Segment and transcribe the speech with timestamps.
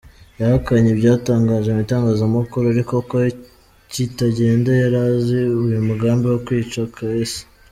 [0.39, 3.15] Yahakanye ibyatangajwe mu itangazamakuru ariko ko
[3.91, 7.41] Kitagenda yari azi uyu mugambi wo kwica Kaweesi.